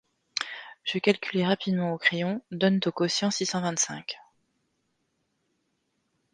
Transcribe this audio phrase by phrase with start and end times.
[0.83, 2.41] Je calculai rapidement au crayon:«…
[2.51, 4.17] donnent au quotient six cent vingt-cinq.